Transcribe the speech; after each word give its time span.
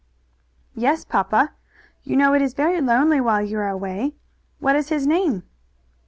"Yes, 0.73 1.05
papa. 1.05 1.53
You 2.01 2.15
know 2.17 2.33
it 2.33 2.41
is 2.41 2.55
very 2.55 2.81
lonely 2.81 3.21
while 3.21 3.43
you 3.45 3.59
are 3.59 3.69
away. 3.69 4.15
What 4.57 4.75
is 4.75 4.89
his 4.89 5.05
name?" 5.05 5.43